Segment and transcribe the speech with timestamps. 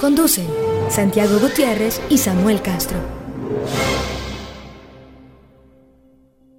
[0.00, 0.46] Conducen
[0.88, 2.96] Santiago Gutiérrez y Samuel Castro.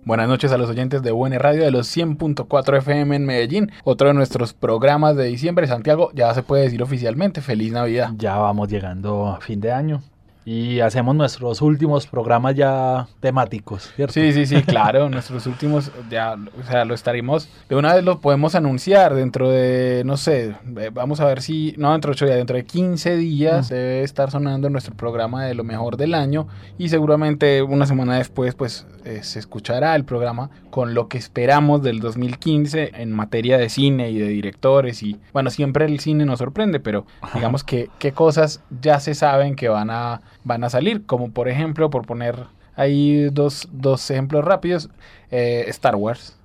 [0.03, 3.71] Buenas noches a los oyentes de Buena Radio de los 100.4 FM en Medellín.
[3.83, 5.65] Otro de nuestros programas de diciembre.
[5.65, 8.11] Santiago, ya se puede decir oficialmente, feliz Navidad.
[8.15, 10.03] Ya vamos llegando a fin de año
[10.43, 14.13] y hacemos nuestros últimos programas ya temáticos, ¿cierto?
[14.13, 18.19] Sí, sí, sí, claro, nuestros últimos ya, o sea, lo estaremos, de una vez lo
[18.19, 22.25] podemos anunciar dentro de, no sé, eh, vamos a ver si, no dentro de 8
[22.25, 26.47] días, dentro de 15 días debe estar sonando nuestro programa de lo mejor del año
[26.77, 31.81] y seguramente una semana después pues eh, se escuchará el programa con lo que esperamos
[31.81, 36.39] del 2015 en materia de cine y de directores y bueno, siempre el cine nos
[36.39, 41.05] sorprende, pero digamos que qué cosas ya se saben que van a van a salir,
[41.05, 44.89] como por ejemplo, por poner ahí dos, dos ejemplos rápidos,
[45.29, 46.37] eh, Star Wars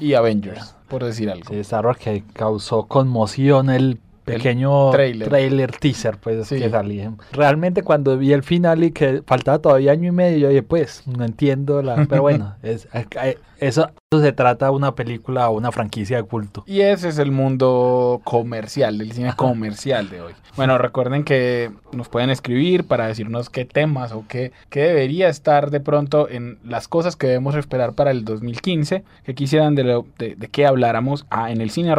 [0.00, 1.48] y Avengers, por decir algo.
[1.48, 5.72] Sí, Star Wars que causó conmoción el pequeño trailer.
[5.72, 7.12] teaser pues que salía.
[7.32, 11.02] Realmente cuando vi el final y que faltaba todavía año y medio, yo dije, pues,
[11.06, 12.06] no entiendo la...
[12.08, 12.88] Pero bueno, es,
[13.62, 16.64] eh, eso, se trata de una película o una franquicia de culto.
[16.66, 20.32] Y ese es el mundo comercial, del cine comercial de hoy.
[20.56, 25.70] Bueno, recuerden que nos pueden escribir para decirnos qué temas o qué, qué debería estar
[25.70, 30.06] de pronto en las cosas que debemos esperar para el 2015, que quisieran de, lo,
[30.18, 31.94] de, qué habláramos en el cine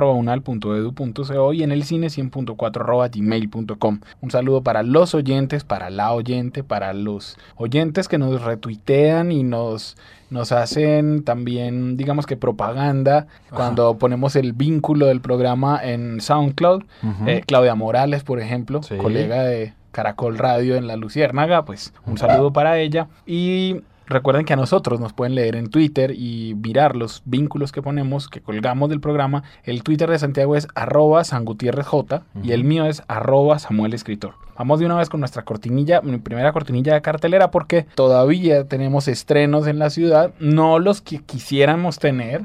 [1.54, 4.00] y en el cine 100.4 gmail.com.
[4.22, 9.44] Un saludo para los oyentes, para la oyente, para los oyentes que nos retuitean y
[9.44, 9.98] nos
[10.34, 16.84] nos hacen también, digamos que propaganda cuando ponemos el vínculo del programa en SoundCloud.
[17.28, 22.52] Eh, Claudia Morales, por ejemplo, colega de Caracol Radio en La Luciérnaga, pues un saludo
[22.52, 23.08] para ella.
[23.26, 27.82] Y Recuerden que a nosotros nos pueden leer en Twitter y mirar los vínculos que
[27.82, 29.44] ponemos, que colgamos del programa.
[29.64, 34.36] El Twitter de Santiago es arroba J y el mío es arroba Samuel Escritor.
[34.58, 39.08] Vamos de una vez con nuestra cortinilla, mi primera cortinilla de cartelera, porque todavía tenemos
[39.08, 42.44] estrenos en la ciudad, no los que quisiéramos tener,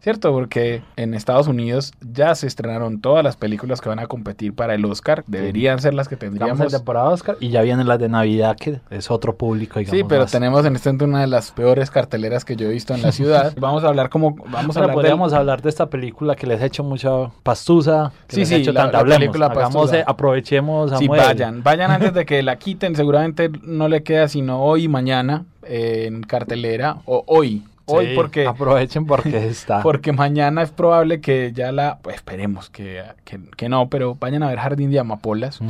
[0.00, 0.32] ¿cierto?
[0.32, 4.74] Porque en Estados Unidos ya se estrenaron todas las películas que van a competir para
[4.74, 6.58] el Oscar, deberían ser las que tendríamos.
[6.58, 9.98] La temporada Oscar y ya vienen las de Navidad, que es otro público, digamos.
[9.98, 12.94] Sí, pero tenemos en este momento una de las peores carteleras que yo he visto
[12.94, 13.54] en la ciudad.
[13.60, 16.66] vamos a hablar como, vamos a hablar podríamos hablar de esta película que les ha
[16.66, 17.10] hecho mucha
[17.42, 21.20] pastusa, que sí, les sí, ha hecho la, tanta, película Hagamos, aprovechemos, Samuel.
[21.20, 22.96] Vayan antes de que la quiten.
[22.96, 26.98] Seguramente no le queda sino hoy y mañana en cartelera.
[27.04, 27.64] O hoy.
[27.86, 28.46] Hoy porque...
[28.46, 29.82] Aprovechen porque está.
[29.82, 31.98] Porque mañana es probable que ya la...
[32.02, 35.60] Pues esperemos que, que, no, pero vayan a ver Jardín de Amapolas.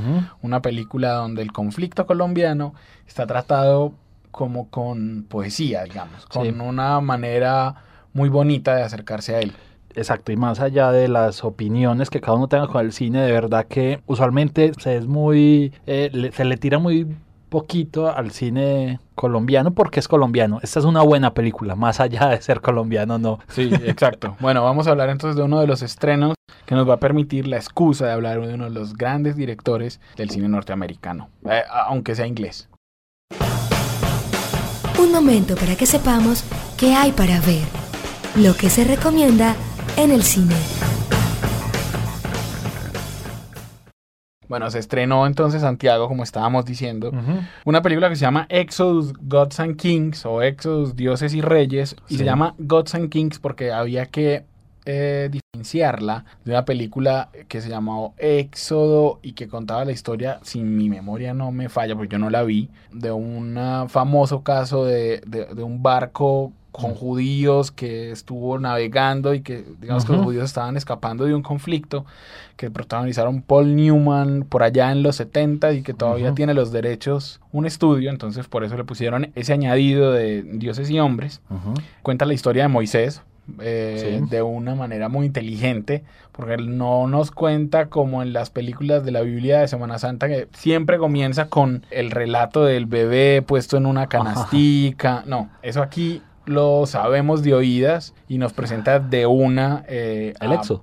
[0.43, 2.75] Una película donde el conflicto colombiano
[3.07, 3.93] está tratado
[4.31, 6.27] como con poesía, digamos.
[6.27, 7.77] Con una manera
[8.13, 9.53] muy bonita de acercarse a él.
[9.99, 13.33] Exacto, y más allá de las opiniones que cada uno tenga con el cine, de
[13.33, 17.07] verdad que usualmente se es muy, eh, se le tira muy
[17.49, 20.61] poquito al cine colombiano porque es colombiano.
[20.63, 23.41] Esta es una buena película, más allá de ser colombiano, no.
[23.49, 24.37] Sí, exacto.
[24.39, 26.35] bueno, vamos a hablar entonces de uno de los estrenos
[26.65, 30.01] que nos va a permitir la excusa de hablar de uno de los grandes directores
[30.17, 32.69] del cine norteamericano, eh, aunque sea inglés.
[35.01, 36.45] Un momento para que sepamos
[36.77, 37.65] qué hay para ver,
[38.37, 39.57] lo que se recomienda
[39.99, 40.55] en el cine.
[44.49, 47.13] Bueno, se estrenó entonces Santiago, como estábamos diciendo,
[47.67, 52.17] una película que se llama Exodus Gods and Kings o Exodus Dioses y Reyes y
[52.17, 54.45] se llama Gods and Kings porque había que
[54.87, 60.63] eh, diferenciarla de una película que se llamó Éxodo y que contaba la historia, si
[60.63, 63.59] mi memoria no me falla, porque yo no la vi, de un
[63.89, 70.13] famoso caso de, de un barco con judíos que estuvo navegando y que digamos que
[70.13, 72.07] los judíos estaban escapando de un conflicto
[72.57, 77.41] que protagonizaron Paul Newman por allá en los 70 y que todavía tiene los derechos
[77.53, 81.41] un estudio, entonces por eso le pusieron ese añadido de dioses y hombres.
[82.03, 83.23] Cuenta la historia de Moisés,
[83.61, 89.05] eh, de una manera muy inteligente, porque él no nos cuenta como en las películas
[89.05, 93.77] de la Biblia de Semana Santa, que siempre comienza con el relato del bebé puesto
[93.77, 95.25] en una canastica.
[95.27, 99.85] No, eso aquí lo sabemos de oídas y nos presenta de una...
[99.89, 100.83] Eh, el exo.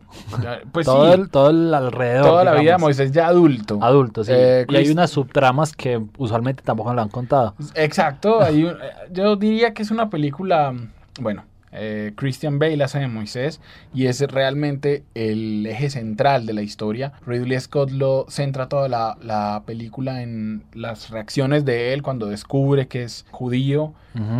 [0.71, 2.25] Pues todo, el, todo el alrededor.
[2.25, 3.79] Toda la vida de Moisés ya adulto.
[3.81, 4.31] Adulto, sí.
[4.33, 7.55] Eh, y hay unas subtramas que usualmente tampoco lo han contado.
[7.73, 8.41] Exacto.
[8.41, 8.71] hay
[9.11, 10.73] yo diría que es una película,
[11.19, 11.43] bueno,
[11.75, 13.59] eh, Christian Bale hace de Moisés
[13.93, 17.13] y es realmente el eje central de la historia.
[17.25, 23.03] Ridley Scott lo centra toda la, película en las reacciones de él cuando descubre que
[23.03, 23.93] es judío,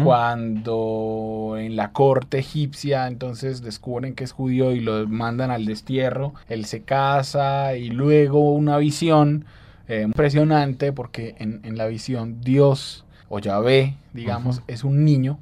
[0.06, 6.34] cuando en la corte egipcia entonces descubren que es judío y lo mandan al destierro,
[6.48, 9.46] él se casa y luego una visión
[9.88, 15.40] eh, impresionante porque en, en, la visión Dios o Yahvé, digamos, es un niño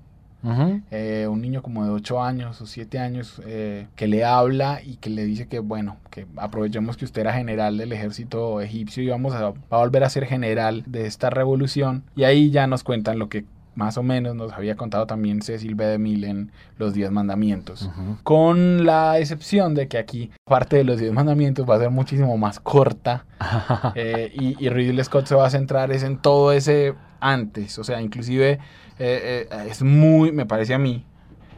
[0.91, 4.97] eh, un niño como de 8 años o 7 años eh, que le habla y
[4.97, 9.07] que le dice que, bueno, que aprovechemos que usted era general del ejército egipcio y
[9.07, 12.03] vamos a, volver a ser general de esta revolución.
[12.15, 13.45] Y ahí ya nos cuentan lo que
[13.75, 15.85] más o menos nos había contado también Cecil B.
[15.85, 17.89] DeMille en Los Diez Mandamientos.
[18.23, 22.37] Con la excepción de que aquí parte de Los Diez Mandamientos va a ser muchísimo
[22.37, 23.25] más corta
[23.95, 27.83] eh, y, y Ridley Scott se va a centrar es en todo ese antes, o
[27.83, 28.59] sea, inclusive
[28.99, 31.05] eh, eh, es muy, me parece a mí,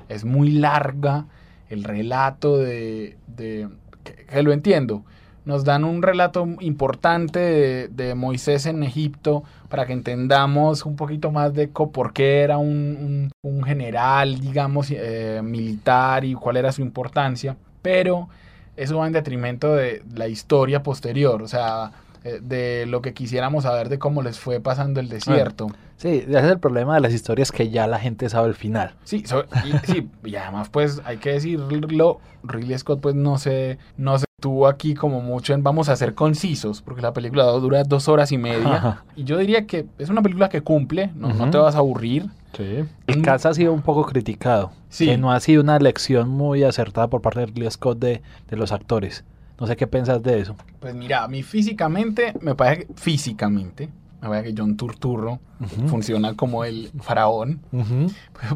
[0.08, 1.26] es muy larga
[1.70, 5.04] el relato de, que, lo entiendo.
[5.44, 11.54] Nos dan un relato importante de, Moisés en Egipto para que entendamos un poquito más
[11.54, 13.30] de por qué era un,
[13.64, 17.58] general, digamos, eh, militar y cuál era su importancia.
[17.84, 18.28] Pero
[18.76, 21.44] eso va en detrimento de la historia posterior.
[21.44, 21.92] O sea,
[22.42, 25.68] de lo que quisiéramos saber de cómo les fue pasando el desierto.
[25.98, 28.96] Sí, ese es el problema de las historias que ya la gente sabe el final.
[29.04, 29.24] Sí,
[29.64, 34.26] y, sí, y además pues hay que decirlo, Ridley Scott pues no se, no se
[34.42, 38.32] tuvo aquí como mucho en vamos a ser concisos, porque la película dura dos horas
[38.32, 39.04] y media.
[39.16, 42.30] Y yo diría que es una película que cumple, no, no te vas a aburrir.
[42.58, 42.86] Sí.
[43.08, 44.72] El caso ha sido un poco criticado.
[44.90, 45.08] Sí.
[45.08, 48.58] Que no ha sido una lección muy acertada por parte de Ridley Scott de, de
[48.58, 49.24] los actores.
[49.60, 50.56] No sé qué piensas de eso.
[50.80, 53.90] Pues mira, a mí físicamente, me parece que físicamente,
[54.22, 55.40] me parece que John Turturro
[55.88, 57.62] funciona como el faraón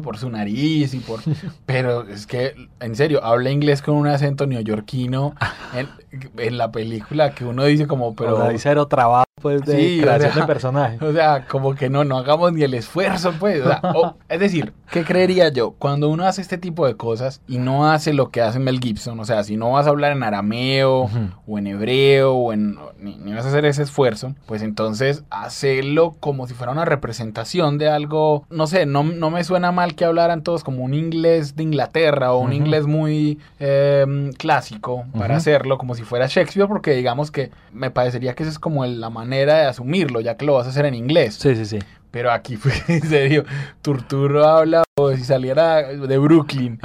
[0.02, 1.20] por su nariz y por...
[1.64, 5.34] Pero es que, en serio, habla inglés con un acento neoyorquino
[6.36, 8.44] en, la película que uno dice como, pero...
[8.44, 10.98] O cero trabajo pues de creación de personaje.
[11.10, 13.62] O sea, como que no, no hagamos ni el esfuerzo, pues.
[14.28, 15.72] es decir, ¿qué creería yo?
[15.72, 19.18] Cuando uno hace este tipo de cosas y no hace lo que hace Mel Gibson,
[19.18, 21.10] o sea, si no vas a hablar en arameo
[21.46, 26.46] o en hebreo o en ni, vas a hacer ese esfuerzo, pues entonces hacerlo como
[26.46, 30.42] si fuera una representación de algo, no sé, no, no me suena mal que hablaran
[30.42, 35.94] todos como un inglés de Inglaterra o un inglés muy em, clásico para hacerlo como
[35.94, 39.52] si fuera Shakespeare, porque digamos que me parecería que esa es como la manera de
[39.52, 41.34] asumirlo, ya que lo vas a hacer en inglés.
[41.34, 41.78] Sí, sí, sí.
[42.10, 43.44] Pero aquí fue, en serio,
[43.82, 46.80] Turturro habla como si saliera de Brooklyn.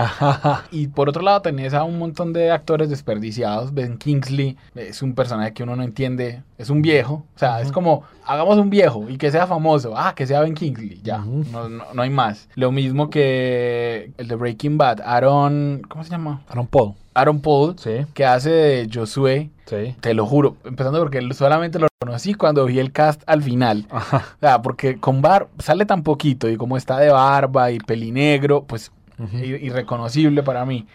[0.72, 3.74] Y por otro lado tenés a un montón de actores desperdiciados.
[3.74, 6.44] Ben Kingsley es un personaje que uno no entiende.
[6.58, 7.26] Es un viejo.
[7.36, 9.94] O sea, es como, hagamos un viejo y que sea famoso.
[9.98, 11.02] Ah, que sea Ben Kingsley.
[11.04, 12.48] Ya, no, no, hay más.
[12.56, 15.02] Lo mismo que el de Breaking Bad.
[15.02, 16.42] Aaron, ¿cómo se llama?
[16.48, 16.94] Aaron Paul.
[17.16, 18.06] Aaron Paul, sí.
[18.14, 19.50] que hace de Josué.
[19.66, 19.96] Sí.
[20.00, 23.88] Te lo juro, empezando porque solamente lo conocí cuando vi el cast al final.
[23.92, 24.00] O
[24.40, 28.92] sea, porque con Bar sale tan poquito y como está de barba y pelinegro, pues
[29.34, 30.86] irreconocible para mí.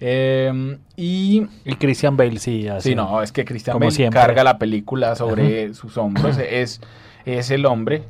[0.00, 2.68] Em, y, y Christian Bale sí.
[2.68, 6.38] Así, sí, no, es que Christian Bale carga la película sobre sus hombros.
[6.38, 6.80] es,
[7.24, 8.04] es el hombre.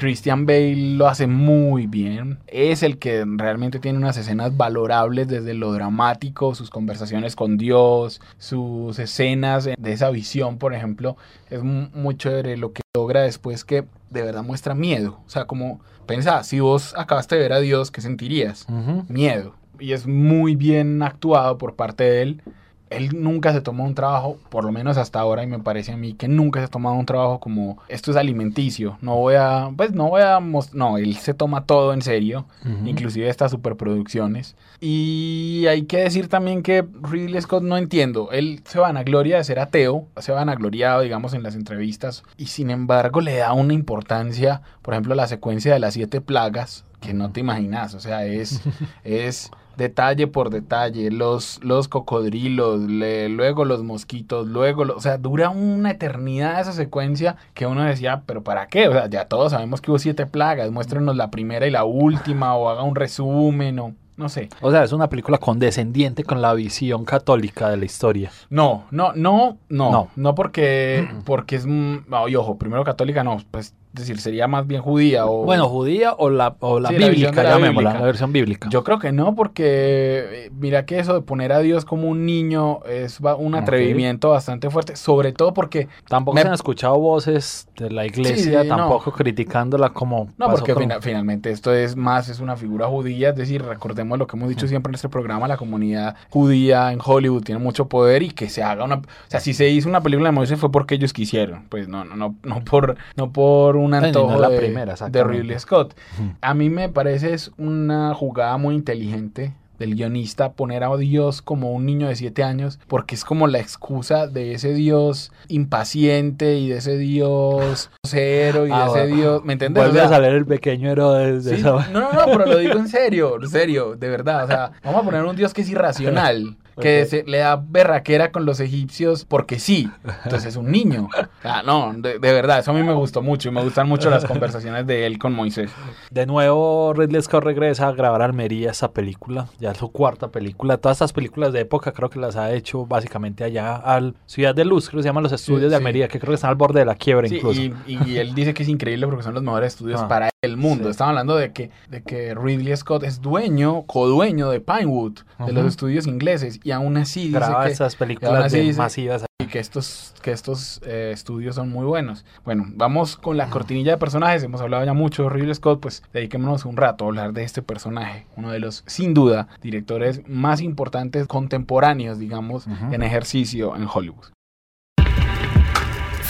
[0.00, 2.38] Christian Bale lo hace muy bien.
[2.46, 8.22] Es el que realmente tiene unas escenas valorables desde lo dramático, sus conversaciones con Dios,
[8.38, 11.18] sus escenas de esa visión, por ejemplo.
[11.50, 15.20] Es muy chévere lo que logra después que de verdad muestra miedo.
[15.26, 18.66] O sea, como pensá, si vos acabaste de ver a Dios, ¿qué sentirías?
[19.06, 19.54] Miedo.
[19.78, 22.42] Y es muy bien actuado por parte de él
[22.90, 25.96] él nunca se tomó un trabajo, por lo menos hasta ahora, y me parece a
[25.96, 28.98] mí que nunca se ha tomado un trabajo como esto es alimenticio.
[29.00, 30.40] No voy a, pues no voy a,
[30.72, 32.46] no, él se toma todo en serio,
[32.84, 34.56] inclusive estas superproducciones.
[34.80, 39.36] Y hay que decir también que Ridley Scott no entiendo, él se van a gloria
[39.36, 43.36] de ser ateo, se van a gloriado, digamos, en las entrevistas, y sin embargo le
[43.36, 47.94] da una importancia, por ejemplo, la secuencia de las siete plagas, que no te imaginas,
[47.94, 48.60] o sea, es,
[49.04, 55.90] es detalle por detalle, los, los cocodrilos, luego los mosquitos, luego, o sea, dura una
[55.90, 58.88] eternidad esa secuencia que uno decía, pero ¿para qué?
[58.88, 62.54] O sea, ya todos sabemos que hubo siete plagas, muéstrenos la primera y la última,
[62.54, 64.50] o haga un resumen, o no sé.
[64.60, 68.30] O sea, es una película condescendiente con la visión católica de la historia.
[68.50, 73.74] No, no, no, no, no, no porque, porque es, y ojo, primero católica no, pues
[73.92, 75.44] es decir, sería más bien judía o...
[75.44, 78.68] Bueno, judía o la, o la bíblica, la, llamémosla, la versión bíblica.
[78.70, 82.24] Yo creo que no, porque eh, mira que eso de poner a Dios como un
[82.24, 85.88] niño es un atrevimiento bastante fuerte, sobre todo porque...
[86.08, 90.28] Tampoco se han escuchado voces de la iglesia, tampoco criticándola como...
[90.38, 94.36] No, porque finalmente esto es más, es una figura judía, es decir, recordemos lo que
[94.36, 98.30] hemos dicho siempre en este programa, la comunidad judía en Hollywood tiene mucho poder y
[98.30, 98.96] que se haga una...
[98.96, 102.04] O sea, si se hizo una película de Moisés fue porque ellos quisieron, pues no,
[102.04, 102.96] no, no, no por...
[103.16, 105.96] No por un antojo la de, primera, de Ridley Scott.
[106.40, 111.72] A mí me parece es una jugada muy inteligente del guionista poner a Dios como
[111.72, 116.68] un niño de siete años, porque es como la excusa de ese Dios impaciente y
[116.68, 119.82] de ese Dios cero y de ah, ese Dios, ¿me entiendes?
[119.82, 123.36] Vuelve a salir el pequeño héroe de, No, no, no, pero lo digo en serio,
[123.40, 127.06] en serio, de verdad, o sea, vamos a poner un Dios que es irracional que
[127.06, 129.90] se, le da berraquera con los egipcios porque sí.
[130.24, 131.08] Entonces es un niño.
[131.42, 134.24] Ah, no, de, verdad, eso a mí me gustó mucho y me gustan mucho las
[134.24, 135.70] conversaciones de él con Moisés.
[136.10, 140.76] De nuevo, Ridley Scott regresa a grabar Almería esa película, ya es su cuarta película.
[140.76, 144.64] Todas estas películas de época creo que las ha hecho básicamente allá al Ciudad de
[144.64, 146.80] Luz, creo que se llaman los estudios de Almería, que creo que están al borde
[146.80, 147.60] de la quiebra incluso.
[147.60, 150.08] Y, él dice que es increíble porque son los mejores estudios ah.
[150.08, 150.88] para el mundo.
[150.88, 155.66] Estamos hablando de que, de que Ridley Scott es dueño, codueño de Pinewood, de los
[155.66, 161.10] estudios ingleses, y aún así graba esas películas masivas y que estos que estos eh,
[161.12, 162.24] estudios son muy buenos.
[162.44, 164.42] Bueno, vamos con la cortinilla de personajes.
[164.42, 167.60] Hemos hablado ya mucho de Ridley Scott, pues dediquémonos un rato a hablar de este
[167.60, 174.28] personaje, uno de los sin duda directores más importantes contemporáneos, digamos, en ejercicio en Hollywood.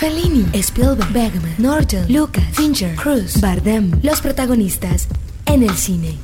[0.00, 5.07] Fellini, Spielberg, Bergman, Norton, Lucas, Fincher, Cruz, Bardem, los protagonistas
[5.45, 6.16] en el cine.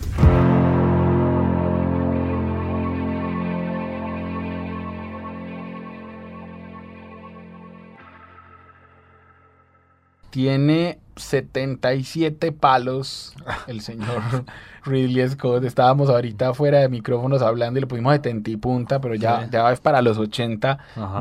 [10.31, 13.35] tiene 77 palos
[13.67, 14.45] el señor
[14.87, 15.65] Ridley Scott.
[15.65, 19.81] Estábamos ahorita fuera de micrófonos hablando y le pusimos de punta, pero ya, ya es
[19.81, 20.79] para los 80.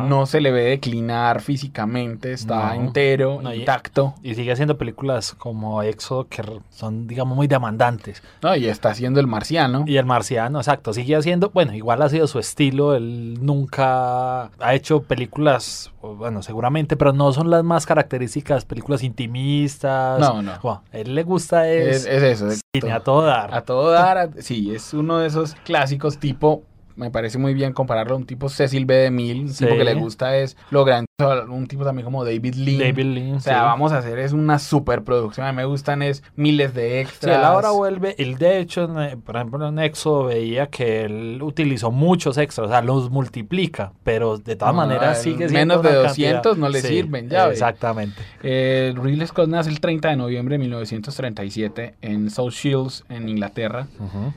[0.07, 4.13] No se le ve declinar físicamente, está entero, intacto.
[4.21, 8.21] Y, sigue haciendo películas como Exo que son, digamos, muy demandantes.
[8.41, 9.85] No, y está haciendo El Marciano.
[9.87, 10.93] Y El Marciano, exacto.
[10.93, 12.95] Sigue haciendo, bueno, igual ha sido su estilo.
[12.95, 20.19] Él nunca ha hecho películas, bueno, seguramente, pero no son las más características, películas intimistas.
[20.19, 20.51] No, no.
[20.51, 22.61] a él le gusta es, es, es eso.
[22.73, 23.54] Cine a todo dar.
[23.55, 26.63] A todo dar, sí, es uno de esos clásicos tipo
[26.95, 28.95] me parece muy bien compararlo a un tipo Cecil B.
[28.95, 31.07] DeMille, un tipo que le gusta es lo grande,
[31.49, 32.79] un tipo también como David Lean.
[32.79, 36.23] David Lean, O sea, vamos a hacer es una superproducción, a mí me gustan es
[36.35, 37.35] miles de extras.
[37.35, 38.87] Sí, él ahora vuelve, él de hecho,
[39.25, 44.37] por ejemplo en Exo veía que él utilizó muchos extras, o sea, los multiplica, pero
[44.37, 48.21] de todas maneras sigue siendo Menos de 200 no le sirven, ya Exactamente.
[48.43, 53.87] Eh, Ridley Scott nace el 30 de noviembre de 1937 en South Shields, en Inglaterra.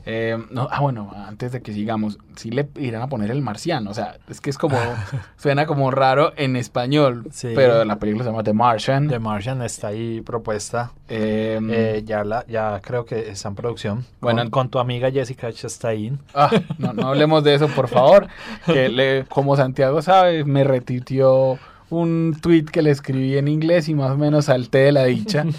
[0.06, 2.18] Eh, no, ah, bueno, antes de que sigamos,
[2.50, 3.90] le irán a poner el marciano.
[3.90, 4.78] O sea, es que es como,
[5.36, 9.08] suena como raro en español, pero la película se llama The Martian.
[9.08, 10.92] The Martian está ahí propuesta.
[11.08, 14.04] Em, eh, ya, la, ya creo que está en producción.
[14.20, 16.18] Bueno, con, tu amiga Jessica Chastain.
[16.34, 18.28] Ah, no, no hablemos de eso, por favor.
[18.66, 21.58] Que le, como Santiago sabe, me retitió
[21.90, 25.44] un tweet que le escribí en inglés y más o menos salté de la dicha.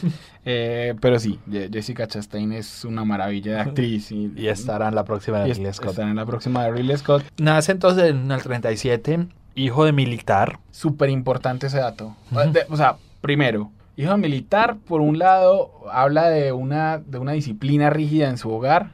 [0.51, 4.11] Eh, pero sí, Jessica Chastain es una maravilla de actriz.
[4.11, 5.89] Y, estará en la próxima de Ridley Scott.
[5.89, 7.23] Estará en la próxima de Ridley Scott.
[7.37, 10.57] Nace entonces en el 37, hijo de militar.
[10.71, 12.15] Súper importante ese dato.
[12.69, 18.29] o sea, primero, Hijo militar, por un lado, habla de una, de una disciplina rígida
[18.29, 18.91] en su hogar.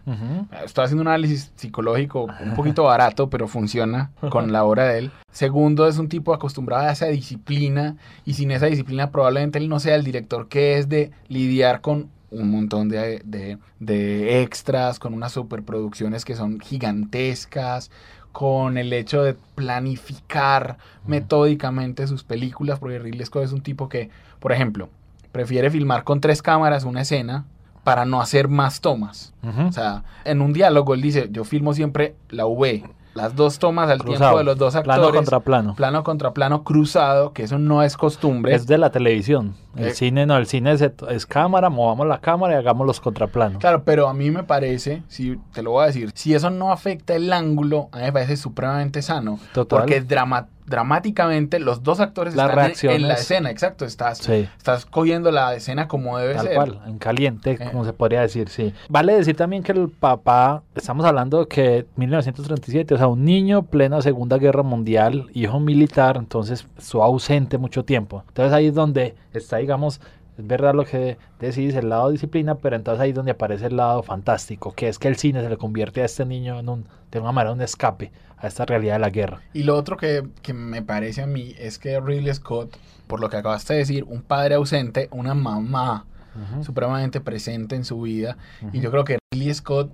[0.66, 5.12] Estoy haciendo un análisis psicológico un poquito barato, pero funciona con la obra de él.
[5.32, 9.80] Segundo, es un tipo acostumbrado a esa disciplina y sin esa disciplina probablemente él no
[9.80, 15.14] sea el director que es de lidiar con un montón de, de, de extras, con
[15.14, 17.92] unas superproducciones que son gigantescas,
[18.36, 24.10] con el hecho de planificar metódicamente sus películas, porque Ridley Scott es un tipo que,
[24.40, 24.90] por ejemplo,
[25.32, 27.46] prefiere filmar con tres cámaras una escena
[27.84, 29.34] para no hacer más tomas.
[29.68, 32.84] O sea, en un diálogo él dice, yo filmo siempre la V,
[33.16, 35.00] las dos tomas al tiempo de los dos actores.
[35.00, 35.76] Plano contra plano.
[35.76, 38.54] Plano contra plano cruzado, que eso no es costumbre.
[38.54, 39.56] Es de la televisión.
[39.78, 43.60] El eh, cine no, el cine es, cámara, movamos la cámara y hagamos los contraplanos.
[43.60, 46.74] Claro, pero a mí me parece, si te lo voy a decir, si eso no
[46.74, 49.40] afecta el ángulo, a mí me parece supremamente sano.
[49.54, 49.80] Total.
[49.80, 55.32] Porque es dramático dramáticamente los dos actores están en, la escena, exacto, estás, estás cogiendo
[55.32, 56.56] la escena como debe Tal ser.
[56.56, 57.70] cual, en caliente, eh.
[57.72, 58.74] como se podría decir, sí.
[58.90, 64.02] Vale decir también que el papá, estamos hablando que 1937, o sea, un niño plena
[64.02, 68.24] Segunda Guerra Mundial, hijo militar, entonces estuvo ausente mucho tiempo.
[68.28, 70.02] Entonces ahí es donde está, digamos,
[70.38, 73.78] Es verdad lo que decís, el lado disciplina, pero entonces ahí es donde aparece el
[73.78, 76.86] lado fantástico, que es que el cine se le convierte a este niño en un,
[77.12, 79.42] de una manera, un escape a esta realidad de la guerra.
[79.54, 82.76] Y lo otro que, que me parece a mí es que Ridley Scott,
[83.08, 86.06] por lo que acabaste de decir, un padre ausente, una mamá
[86.64, 88.38] supremamente presente en su vida,
[88.74, 89.90] y yo creo que Ridley Scott,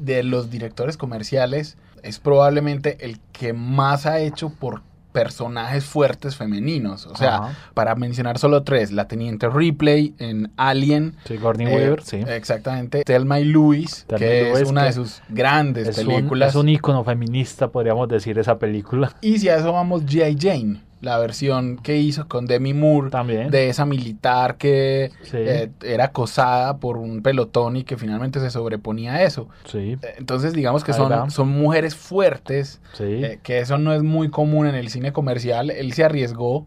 [0.00, 4.80] de los directores comerciales, es probablemente el que más ha hecho por
[5.12, 7.06] personajes fuertes femeninos.
[7.06, 11.14] O sea, para mencionar solo tres, la Teniente Ripley en Alien.
[11.26, 12.16] Sí, Gordon eh, Weaver, sí.
[12.26, 13.04] Exactamente.
[13.04, 16.50] Thelma y Louise, que es una de sus grandes películas.
[16.50, 19.14] es un ícono feminista, podríamos decir, esa película.
[19.20, 20.36] Y si a eso vamos, G.I.
[20.38, 23.50] Jane la versión que hizo con Demi Moore También.
[23.50, 29.14] de esa militar que eh, era acosada por un pelotón y que finalmente se sobreponía
[29.14, 29.48] a eso.
[29.64, 29.98] Sí.
[30.00, 34.68] Eh, entonces digamos que son, son mujeres fuertes, eh, que eso no es muy común
[34.68, 35.70] en el cine comercial.
[35.70, 36.66] Él se arriesgó.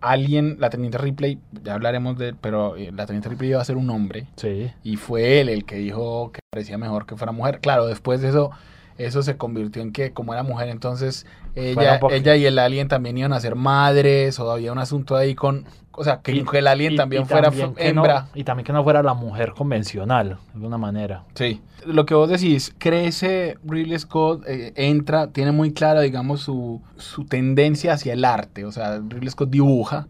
[0.00, 3.90] Alguien, la Teniente Ripley, ya hablaremos de pero la Teniente Ripley iba a ser un
[3.90, 4.26] hombre.
[4.36, 4.70] Sí.
[4.82, 7.60] Y fue él el que dijo que parecía mejor que fuera mujer.
[7.60, 8.50] Claro, después de eso
[8.98, 13.18] eso se convirtió en que como era mujer entonces ella, ella y el alien también
[13.18, 15.64] iban a ser madres o había un asunto ahí con
[15.96, 18.28] o sea que, el alien también fuera hembra.
[18.34, 21.24] y también que no fuera la mujer convencional de alguna manera.
[21.34, 21.60] Sí.
[21.86, 27.24] Lo que vos decís crece Ridley Scott eh, entra tiene muy clara digamos su, su
[27.24, 30.06] tendencia hacia el arte o sea Ridley Scott dibuja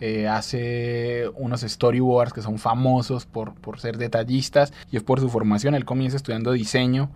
[0.00, 5.28] eh, hace unos storyboards que son famosos por, por ser detallistas y es por su
[5.28, 5.74] formación.
[5.74, 7.10] Él comienza estudiando diseño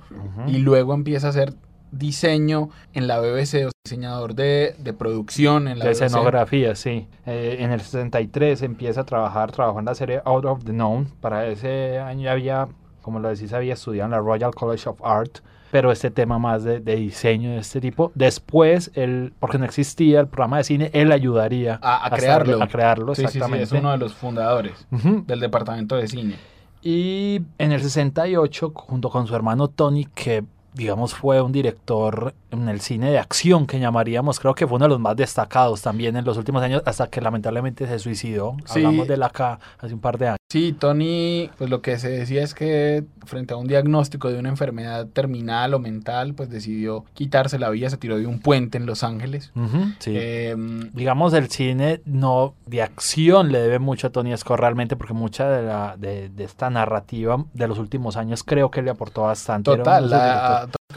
[0.46, 1.54] y luego empieza a hacer
[1.92, 7.06] diseño en la BBC, o diseñador de, de producción en la de escenografía, sí.
[7.26, 11.08] Eh, en el 63 empieza a trabajar, trabajó en la serie Out of the Known.
[11.20, 12.68] Para ese año había,
[13.02, 16.64] como lo decís, había estudiado en la Royal College of Art pero este tema más
[16.64, 18.10] de, diseño de este tipo.
[18.14, 22.62] Después, él, porque no existía el programa de cine, él ayudaría a, crearlo.
[22.62, 23.64] a crearlo, exactamente.
[23.64, 26.36] es uno de los fundadores del departamento de cine.
[26.82, 32.68] Y en el 68, junto con su hermano Tony, que digamos, fue un director en
[32.68, 36.16] el cine de acción que llamaríamos, creo que fue uno de los más destacados también
[36.16, 38.56] en los últimos años, hasta que lamentablemente se suicidó.
[38.68, 40.39] Hablamos de la acá hace un par de años.
[40.50, 44.48] Sí, Tony, pues lo que se decía es que frente a un diagnóstico de una
[44.48, 48.84] enfermedad terminal o mental, pues decidió quitarse la vida, se tiró de un puente en
[48.84, 49.52] Los Ángeles.
[50.00, 50.12] sí.
[50.16, 55.14] Em, digamos, el cine no de acción le debe mucho a Tony Scott realmente, porque
[55.14, 59.76] mucha de, la, de, esta narrativa de los últimos años creo que le aportó bastante.
[59.76, 60.10] Total,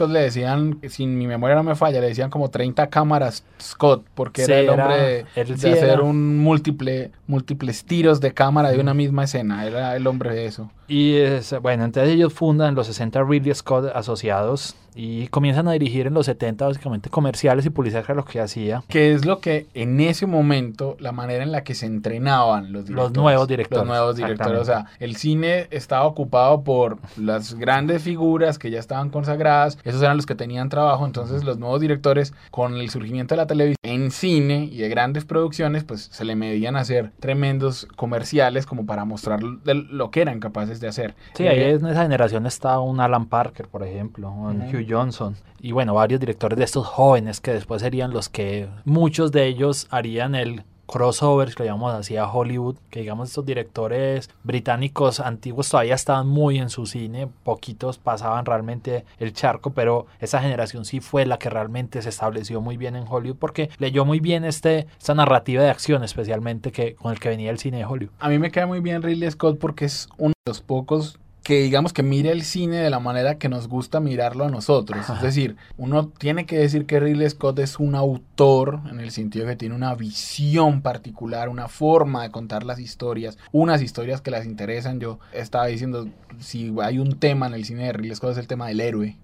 [0.00, 4.42] le decían, sin mi memoria no me falla, le decían como 30 cámaras Scott, porque
[4.42, 9.66] era el hombre de, hacer un múltiple, múltiples tiros de cámara de una misma escena
[9.66, 10.70] era el hombre de eso.
[10.88, 16.06] Y es, bueno, entonces ellos fundan los 60 Ridley Scott asociados y comienzan a dirigir
[16.06, 18.82] en los 70 básicamente comerciales y publicidad que lo que hacía.
[18.88, 22.88] Que es lo que en ese momento, la manera en la que se entrenaban los
[22.88, 23.80] Los nuevos directores.
[23.80, 24.60] Los nuevos directores.
[24.60, 30.02] O sea, el cine estaba ocupado por las grandes figuras que ya estaban consagradas, esos
[30.02, 33.78] eran los que tenían trabajo, entonces los nuevos directores con el surgimiento de la televisión
[33.82, 38.86] en cine y de grandes producciones, pues se le medían a hacer tremendos comerciales como
[38.86, 41.14] para mostrar lo que eran capaces de hacer.
[41.34, 45.72] Sí, ahí en esa generación está un Alan Parker, por ejemplo, un Hugh Johnson y
[45.72, 50.34] bueno, varios directores de estos jóvenes que después serían los que muchos de ellos harían
[50.34, 55.94] el crossover, que lo llamamos así a Hollywood, que digamos estos directores británicos antiguos todavía
[55.94, 61.26] estaban muy en su cine, poquitos pasaban realmente el charco, pero esa generación sí fue
[61.26, 65.14] la que realmente se estableció muy bien en Hollywood porque leyó muy bien este, esta
[65.14, 68.12] narrativa de acción especialmente que, con el que venía el cine de Hollywood.
[68.18, 71.62] A mí me queda muy bien Ridley Scott porque es uno de los pocos que
[71.62, 75.08] digamos que mire el cine de la manera que nos gusta mirarlo a nosotros.
[75.10, 79.46] Es decir, uno tiene que decir que Ridley Scott es un autor en el sentido
[79.46, 84.46] que tiene una visión particular, una forma de contar las historias, unas historias que las
[84.46, 85.00] interesan.
[85.00, 88.46] Yo estaba diciendo, si hay un tema en el cine de Ridley Scott es el
[88.46, 89.18] tema del héroe,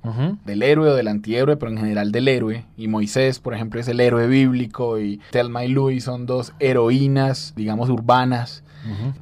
[0.45, 2.67] del héroe o del antihéroe, pero en general del héroe.
[2.77, 7.55] Y Moisés, por ejemplo, es el héroe bíblico y Thelma y Louise son dos heroínas,
[7.57, 8.63] digamos, urbanas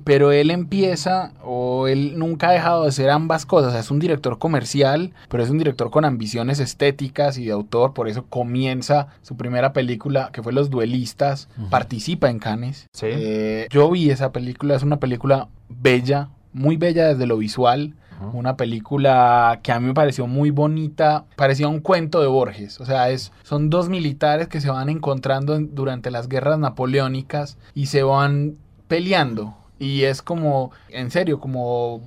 [0.05, 3.75] pero él empieza, o él nunca ha dejado de ser ambas cosas.
[3.75, 7.95] es un director comercial, pero es un director con ambiciones estéticas y de autor.
[7.95, 11.49] Por eso comienza su primera película, que fue Los Duelistas.
[11.71, 12.89] Participa en Cannes.
[13.03, 17.95] Eh, yo vi esa película, es una película bella, muy bella desde lo visual.
[18.33, 22.85] Una película que a mí me pareció muy bonita, parecía un cuento de Borges, o
[22.85, 28.03] sea, es, son dos militares que se van encontrando durante las guerras napoleónicas y se
[28.03, 28.57] van
[28.89, 29.55] peleando.
[29.81, 32.03] Y es como, en serio, como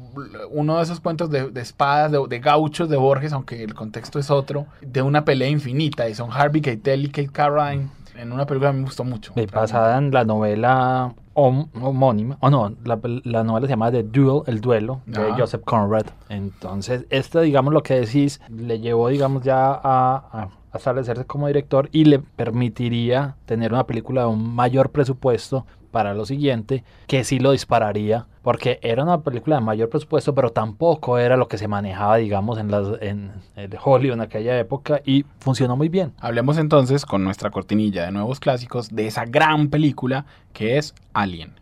[0.49, 4.65] uno de esos cuentos de, espadas, de, gauchos de Borges, aunque el contexto es otro,
[4.81, 6.09] de una pelea infinita.
[6.09, 9.33] Y son Harvey Keitel y Kate Carradine en una película que me gustó mucho.
[9.51, 15.01] basada en la novela homónima, o no, la, novela se llama The Duel, El Duelo,
[15.05, 15.31] de.
[15.37, 16.07] Joseph Conrad.
[16.29, 21.89] Entonces, este, digamos, lo que decís, le llevó, digamos, ya a, a establecerse como director
[21.91, 27.39] y le permitiría tener una película de un mayor presupuesto para lo siguiente, que sí
[27.39, 31.67] lo dispararía, porque era una película de mayor presupuesto, pero tampoco era lo que se
[31.67, 36.13] manejaba, digamos, en, las, en el Hollywood en aquella época y funcionó muy bien.
[36.19, 41.53] Hablemos entonces con nuestra cortinilla de nuevos clásicos de esa gran película que es Alien.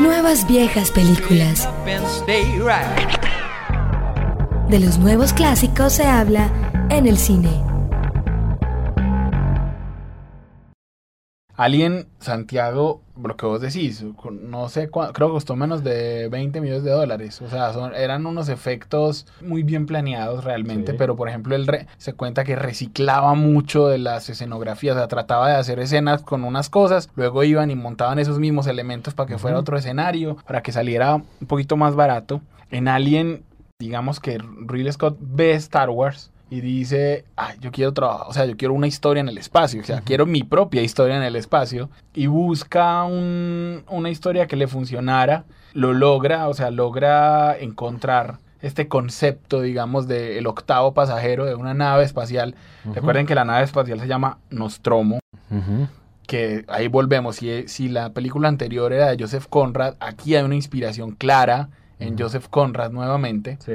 [0.00, 1.68] Nuevas viejas películas.
[4.68, 6.50] De los nuevos clásicos se habla
[6.90, 7.71] en el cine.
[11.56, 16.82] Alien Santiago, lo que vos decís, no sé, creo que costó menos de 20 millones
[16.82, 17.42] de dólares.
[17.42, 22.14] O sea, son, eran unos efectos muy bien planeados realmente, pero por ejemplo, él se
[22.14, 26.70] cuenta que reciclaba mucho de las escenografías, o sea, trataba de hacer escenas con unas
[26.70, 30.72] cosas, luego iban y montaban esos mismos elementos para que fuera otro escenario, para que
[30.72, 32.40] saliera un poquito más barato.
[32.70, 33.44] En Alien,
[33.78, 38.44] digamos que Ridley Scott ve Star Wars y dice, ay, yo quiero trabajar, o sea,
[38.44, 41.34] yo quiero una historia en el espacio, o sea, quiero mi propia historia en el
[41.34, 48.86] espacio, y busca una historia que le funcionara, lo logra, o sea, logra encontrar este
[48.86, 52.54] concepto, digamos, del octavo pasajero de una nave espacial.
[52.84, 55.20] Recuerden que la nave espacial se llama Nostromo,
[56.26, 60.54] que ahí volvemos, si, si la película anterior era de Joseph Conrad, aquí hay una
[60.54, 63.56] inspiración clara en Joseph Conrad nuevamente.
[63.64, 63.72] Sí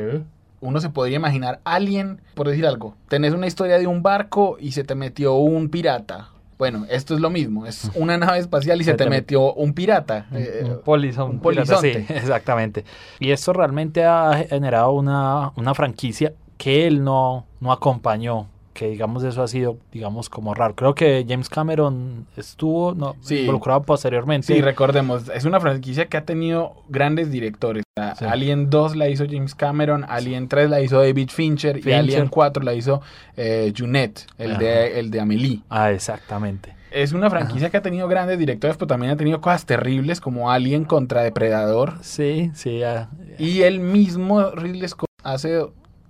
[0.61, 4.71] uno se podría imaginar alguien, por decir algo, tenés una historia de un barco y
[4.71, 6.29] se te metió un pirata.
[6.57, 10.27] Bueno, esto es lo mismo, es una nave espacial y se, te, metió un pirata.
[10.31, 12.05] un, eh, polizonte.
[12.07, 12.83] Sí, exactamente.
[13.19, 19.23] Y esto realmente ha generado una, una franquicia que él no, no acompañó que digamos
[19.23, 20.75] eso ha sido digamos como raro.
[20.75, 24.45] Creo que James Cameron estuvo no, involucrado posteriormente.
[24.45, 27.83] Sí, recordemos, es una franquicia que ha tenido grandes directores.
[27.95, 32.61] Alien 2 la hizo James Cameron, Alien 3 la hizo David Fincher, y Alien 4
[32.61, 33.01] la hizo
[33.35, 35.61] eh, Junet, el de, el de Amelie.
[35.69, 36.75] Ah, exactamente.
[36.91, 40.51] Es una franquicia que ha tenido grandes directores, pero también ha tenido cosas terribles como
[40.51, 41.95] Alien contra Depredador.
[42.01, 42.81] Sí, sí.
[43.39, 45.65] Y él mismo, Ridley Scott, hace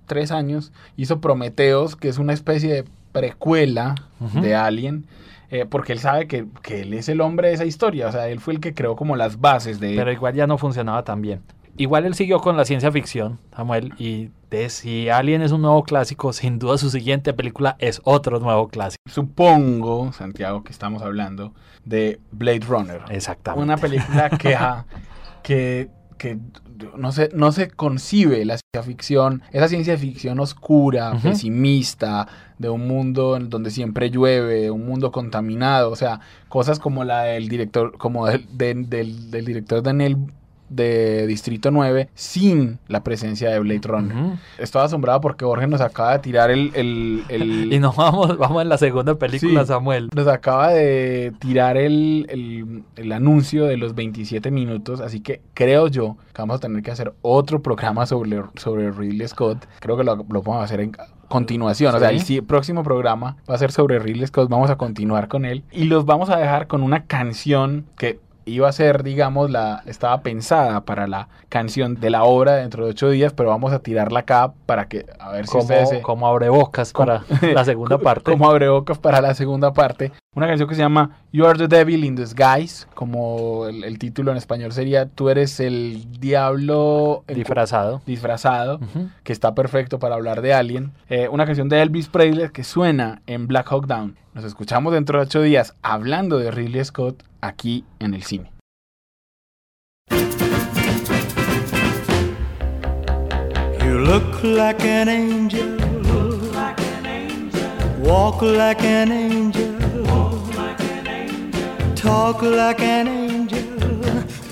[0.07, 3.95] tres años, hizo Prometeos, que es una especie de precuela
[4.41, 5.05] de Alien.
[5.49, 8.41] Eh, porque él sabe que, él es el hombre de esa historia, o sea, él
[8.41, 9.95] fue el que creó como las bases de...
[9.95, 11.41] Pero igual ya no funcionaba tan bien.
[11.77, 15.83] Igual él siguió con la ciencia ficción, Samuel, y de si Alien es un nuevo
[15.83, 19.01] clásico, sin duda su siguiente película es otro nuevo clásico.
[19.09, 21.53] Supongo, Santiago, que estamos hablando
[21.85, 23.01] de Blade Runner.
[23.09, 23.63] Exactamente.
[23.63, 24.57] Una película que,
[25.43, 26.39] que que
[26.97, 32.87] no se, no se concibe la ciencia ficción, esa ciencia ficción oscura, pesimista, de un
[32.87, 37.97] mundo en donde siempre llueve, un mundo contaminado, o sea, cosas como la del director,
[37.97, 40.17] como del, del, del director Daniel
[40.69, 44.37] de Distrito 9 sin la presencia de Blade Runner.
[44.57, 46.71] Estoy asombrado porque Jorge nos acaba de tirar el...
[46.75, 50.09] el, y nos vamos, vamos en la segunda película, Samuel.
[50.15, 56.17] Nos acaba de tirar el, el, anuncio de los 27 minutos, así que creo yo
[56.33, 59.65] que vamos a tener que hacer otro programa sobre, sobre Ridley Scott.
[59.79, 60.91] Creo que lo, lo vamos a hacer en
[61.27, 61.93] continuación.
[61.93, 64.49] O sea, el próximo programa va a ser sobre Ridley Scott.
[64.49, 65.63] Vamos a continuar con él.
[65.71, 70.21] Y los vamos a dejar con una canción que iba a ser, digamos, la estaba
[70.21, 74.21] pensada para la canción de la obra dentro de ocho días, pero vamos a tirarla
[74.21, 76.01] acá para que, a ver si como, ustedes...
[76.01, 78.31] Como abre bocas para la segunda parte.
[78.31, 80.11] Como abre bocas para la segunda parte.
[80.37, 84.37] Una canción que se llama You Are the Devil in Disguise, como el, título en
[84.37, 87.23] español sería Tú eres el diablo...
[87.27, 88.03] disfrazado.
[88.05, 88.79] Disfrazado,
[89.23, 90.91] que está perfecto para hablar de Alien.
[91.09, 94.15] Eh, una canción de Elvis Presley que suena en Black Hawk Down.
[94.35, 98.51] Nos escuchamos dentro de ocho días hablando de Ridley Scott aquí en el cine.
[103.81, 105.77] You look like an angel.
[108.03, 109.76] Walk like an angel.
[111.97, 113.65] Talk like an angel.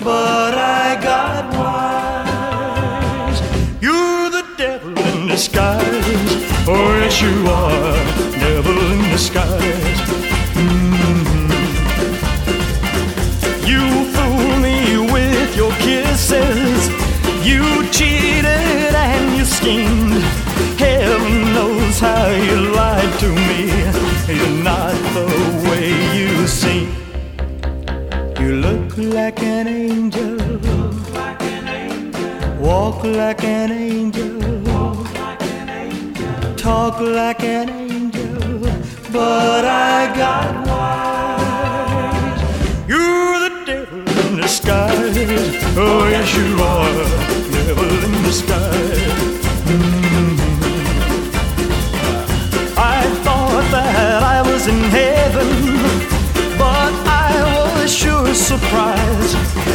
[0.02, 3.40] But I got wise.
[3.80, 5.84] You're the devil in disguise.
[6.66, 8.04] Oh, yes, you are.
[8.40, 10.00] Devil in disguise.
[10.58, 11.46] Mm-hmm.
[13.64, 13.82] You
[14.12, 14.78] fool me
[15.12, 16.90] with your kisses.
[17.46, 20.24] You cheated and you schemed.
[20.80, 22.85] Heaven knows how you lied
[33.12, 34.38] like an angel.
[34.72, 36.54] Walk like an angel.
[36.56, 38.60] Talk like an angel.
[39.12, 42.40] But I got wise.
[42.88, 45.16] You're the devil in disguise.
[45.76, 47.04] Oh, yes, you are.
[47.52, 49.44] Devil in disguise.
[49.66, 50.36] Mm-hmm.
[52.78, 55.48] I thought that I was in heaven,
[56.58, 57.32] but I
[57.80, 59.65] was sure surprised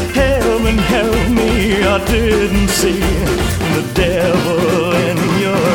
[1.93, 5.70] I didn't see the devil in your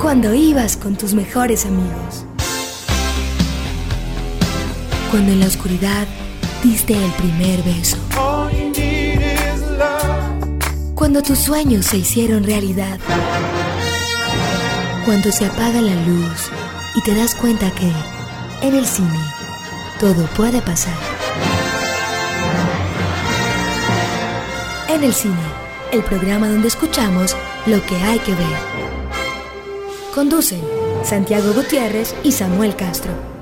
[0.00, 2.24] Cuando ibas con tus mejores amigos.
[5.10, 6.06] Cuando en la oscuridad
[6.62, 7.98] diste el primer beso.
[10.94, 12.98] Cuando tus sueños se hicieron realidad.
[15.04, 16.50] Cuando se apaga la luz
[16.94, 18.13] y te das cuenta que
[18.64, 19.20] en el cine
[20.00, 20.96] todo puede pasar.
[24.88, 25.34] En el cine,
[25.92, 28.58] el programa donde escuchamos lo que hay que ver.
[30.14, 30.62] Conducen
[31.04, 33.33] Santiago Gutiérrez y Samuel Castro.